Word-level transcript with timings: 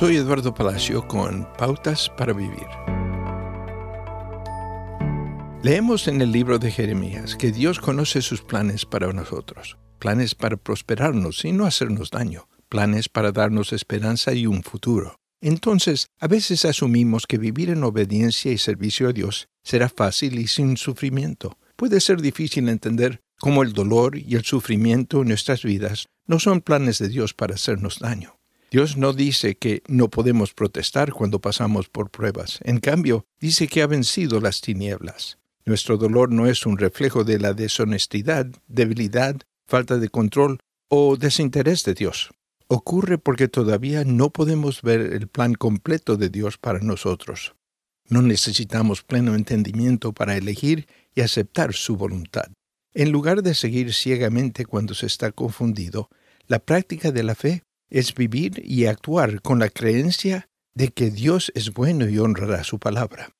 Soy 0.00 0.16
Eduardo 0.16 0.54
Palacio 0.54 1.06
con 1.06 1.46
Pautas 1.58 2.10
para 2.16 2.32
Vivir. 2.32 2.66
Leemos 5.62 6.08
en 6.08 6.22
el 6.22 6.32
libro 6.32 6.58
de 6.58 6.70
Jeremías 6.70 7.36
que 7.36 7.52
Dios 7.52 7.78
conoce 7.80 8.22
sus 8.22 8.40
planes 8.40 8.86
para 8.86 9.12
nosotros, 9.12 9.76
planes 9.98 10.34
para 10.34 10.56
prosperarnos 10.56 11.44
y 11.44 11.52
no 11.52 11.66
hacernos 11.66 12.08
daño, 12.08 12.48
planes 12.70 13.10
para 13.10 13.30
darnos 13.30 13.74
esperanza 13.74 14.32
y 14.32 14.46
un 14.46 14.62
futuro. 14.62 15.16
Entonces, 15.42 16.06
a 16.18 16.28
veces 16.28 16.64
asumimos 16.64 17.26
que 17.26 17.36
vivir 17.36 17.68
en 17.68 17.84
obediencia 17.84 18.50
y 18.50 18.56
servicio 18.56 19.10
a 19.10 19.12
Dios 19.12 19.50
será 19.62 19.90
fácil 19.90 20.38
y 20.38 20.46
sin 20.46 20.78
sufrimiento. 20.78 21.58
Puede 21.76 22.00
ser 22.00 22.22
difícil 22.22 22.70
entender 22.70 23.20
cómo 23.38 23.62
el 23.62 23.74
dolor 23.74 24.16
y 24.16 24.34
el 24.34 24.44
sufrimiento 24.44 25.20
en 25.20 25.28
nuestras 25.28 25.62
vidas 25.62 26.06
no 26.26 26.38
son 26.38 26.62
planes 26.62 26.98
de 27.00 27.10
Dios 27.10 27.34
para 27.34 27.56
hacernos 27.56 27.98
daño. 27.98 28.39
Dios 28.70 28.96
no 28.96 29.12
dice 29.12 29.56
que 29.56 29.82
no 29.88 30.10
podemos 30.10 30.54
protestar 30.54 31.12
cuando 31.12 31.40
pasamos 31.40 31.88
por 31.88 32.10
pruebas. 32.10 32.60
En 32.62 32.78
cambio, 32.78 33.26
dice 33.40 33.66
que 33.66 33.82
ha 33.82 33.88
vencido 33.88 34.40
las 34.40 34.60
tinieblas. 34.60 35.38
Nuestro 35.64 35.96
dolor 35.96 36.30
no 36.30 36.46
es 36.46 36.66
un 36.66 36.78
reflejo 36.78 37.24
de 37.24 37.40
la 37.40 37.52
deshonestidad, 37.52 38.46
debilidad, 38.68 39.36
falta 39.66 39.98
de 39.98 40.08
control 40.08 40.60
o 40.88 41.16
desinterés 41.16 41.82
de 41.82 41.94
Dios. 41.94 42.30
Ocurre 42.68 43.18
porque 43.18 43.48
todavía 43.48 44.04
no 44.04 44.30
podemos 44.30 44.82
ver 44.82 45.00
el 45.00 45.26
plan 45.26 45.54
completo 45.54 46.16
de 46.16 46.28
Dios 46.28 46.56
para 46.56 46.78
nosotros. 46.78 47.56
No 48.08 48.22
necesitamos 48.22 49.02
pleno 49.02 49.34
entendimiento 49.34 50.12
para 50.12 50.36
elegir 50.36 50.86
y 51.16 51.22
aceptar 51.22 51.74
su 51.74 51.96
voluntad. 51.96 52.52
En 52.94 53.10
lugar 53.10 53.42
de 53.42 53.54
seguir 53.54 53.92
ciegamente 53.94 54.64
cuando 54.64 54.94
se 54.94 55.06
está 55.06 55.32
confundido, 55.32 56.08
la 56.46 56.60
práctica 56.60 57.10
de 57.10 57.22
la 57.24 57.34
fe 57.34 57.62
es 57.90 58.14
vivir 58.14 58.62
y 58.64 58.86
actuar 58.86 59.42
con 59.42 59.58
la 59.58 59.68
creencia 59.68 60.48
de 60.74 60.88
que 60.88 61.10
Dios 61.10 61.52
es 61.54 61.72
bueno 61.72 62.08
y 62.08 62.18
honrará 62.18 62.64
su 62.64 62.78
palabra. 62.78 63.34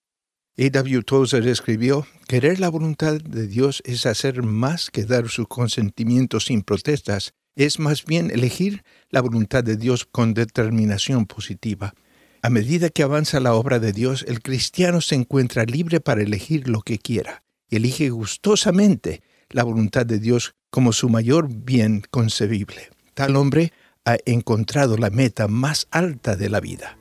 A. 0.58 0.69
W. 0.69 1.02
Tozer 1.02 1.47
escribió, 1.47 2.06
Querer 2.28 2.60
la 2.60 2.69
voluntad 2.69 3.20
de 3.20 3.47
Dios 3.47 3.83
es 3.86 4.05
hacer 4.05 4.42
más 4.42 4.91
que 4.91 5.05
dar 5.05 5.28
su 5.28 5.47
consentimiento 5.47 6.41
sin 6.41 6.62
protestas, 6.62 7.33
es 7.56 7.78
más 7.78 8.05
bien 8.05 8.30
elegir 8.30 8.83
la 9.08 9.20
voluntad 9.22 9.64
de 9.64 9.77
Dios 9.77 10.05
con 10.05 10.34
determinación 10.34 11.27
positiva. 11.27 11.94
A 12.42 12.50
medida 12.50 12.91
que 12.91 13.03
avanza 13.03 13.41
la 13.41 13.55
obra 13.55 13.78
de 13.78 13.92
Dios, 13.92 14.25
el 14.27 14.42
cristiano 14.42 15.00
se 15.00 15.14
encuentra 15.14 15.64
libre 15.64 16.00
para 16.00 16.22
elegir 16.22 16.69
lo 16.69 16.80
que 16.80 16.98
quiera 16.98 17.42
y 17.69 17.77
elige 17.77 18.10
gustosamente 18.10 19.22
la 19.50 19.62
voluntad 19.62 20.06
de 20.06 20.19
Dios 20.19 20.55
como 20.70 20.92
su 20.92 21.08
mayor 21.08 21.48
bien 21.50 22.03
concebible. 22.10 22.91
Tal 23.14 23.36
hombre 23.36 23.72
ha 24.05 24.17
encontrado 24.25 24.97
la 24.97 25.11
meta 25.11 25.48
más 25.48 25.87
alta 25.91 26.37
de 26.37 26.48
la 26.48 26.61
vida. 26.61 26.97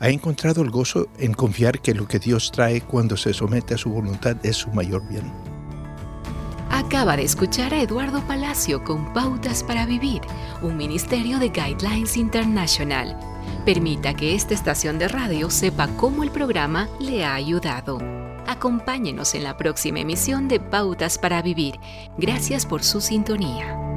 Ha 0.00 0.08
encontrado 0.08 0.62
el 0.62 0.70
gozo 0.70 1.08
en 1.18 1.32
confiar 1.32 1.80
que 1.80 1.94
lo 1.94 2.06
que 2.06 2.18
Dios 2.18 2.52
trae 2.52 2.80
cuando 2.80 3.16
se 3.16 3.32
somete 3.32 3.74
a 3.74 3.78
su 3.78 3.90
voluntad 3.90 4.36
es 4.44 4.56
su 4.56 4.70
mayor 4.70 5.06
bien. 5.08 5.32
Acaba 6.70 7.16
de 7.16 7.22
escuchar 7.22 7.72
a 7.72 7.80
Eduardo 7.80 8.20
Palacio 8.26 8.82
con 8.82 9.12
Pautas 9.12 9.62
para 9.62 9.86
Vivir, 9.86 10.22
un 10.60 10.76
ministerio 10.76 11.38
de 11.38 11.48
Guidelines 11.48 12.16
International. 12.16 13.16
Permita 13.64 14.14
que 14.14 14.34
esta 14.34 14.54
estación 14.54 14.98
de 14.98 15.08
radio 15.08 15.50
sepa 15.50 15.88
cómo 15.96 16.22
el 16.22 16.30
programa 16.30 16.88
le 17.00 17.24
ha 17.24 17.34
ayudado. 17.34 17.98
Acompáñenos 18.46 19.34
en 19.34 19.44
la 19.44 19.56
próxima 19.56 20.00
emisión 20.00 20.48
de 20.48 20.60
Pautas 20.60 21.16
para 21.18 21.40
Vivir. 21.42 21.78
Gracias 22.18 22.66
por 22.66 22.82
su 22.82 23.00
sintonía. 23.00 23.93